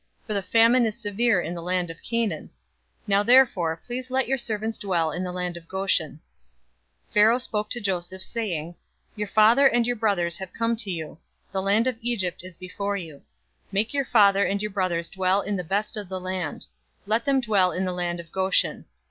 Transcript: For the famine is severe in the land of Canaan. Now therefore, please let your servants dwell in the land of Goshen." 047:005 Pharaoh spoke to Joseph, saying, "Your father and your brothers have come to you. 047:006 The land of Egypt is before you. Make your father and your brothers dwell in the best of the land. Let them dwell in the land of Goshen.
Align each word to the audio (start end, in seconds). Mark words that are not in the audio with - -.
For 0.25 0.33
the 0.33 0.41
famine 0.41 0.83
is 0.87 0.99
severe 0.99 1.39
in 1.39 1.53
the 1.53 1.61
land 1.61 1.91
of 1.91 2.01
Canaan. 2.01 2.49
Now 3.05 3.21
therefore, 3.21 3.79
please 3.85 4.09
let 4.09 4.27
your 4.27 4.35
servants 4.39 4.79
dwell 4.79 5.11
in 5.11 5.23
the 5.23 5.31
land 5.31 5.57
of 5.57 5.67
Goshen." 5.67 6.19
047:005 7.09 7.13
Pharaoh 7.13 7.37
spoke 7.37 7.69
to 7.69 7.79
Joseph, 7.79 8.23
saying, 8.23 8.73
"Your 9.15 9.27
father 9.27 9.67
and 9.67 9.85
your 9.85 9.95
brothers 9.95 10.37
have 10.37 10.53
come 10.53 10.75
to 10.77 10.89
you. 10.89 11.19
047:006 11.49 11.51
The 11.51 11.61
land 11.61 11.85
of 11.85 11.97
Egypt 12.01 12.43
is 12.43 12.57
before 12.57 12.97
you. 12.97 13.21
Make 13.71 13.93
your 13.93 14.05
father 14.05 14.43
and 14.43 14.59
your 14.59 14.71
brothers 14.71 15.07
dwell 15.11 15.41
in 15.43 15.55
the 15.55 15.63
best 15.63 15.95
of 15.95 16.09
the 16.09 16.19
land. 16.19 16.65
Let 17.05 17.23
them 17.23 17.39
dwell 17.39 17.71
in 17.71 17.85
the 17.85 17.93
land 17.93 18.19
of 18.19 18.31
Goshen. 18.31 18.85